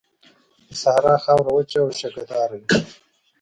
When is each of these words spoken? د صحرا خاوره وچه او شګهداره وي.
د 0.67 0.69
صحرا 0.81 1.15
خاوره 1.23 1.51
وچه 1.53 1.79
او 1.83 1.89
شګهداره 1.99 2.57
وي. 2.61 2.67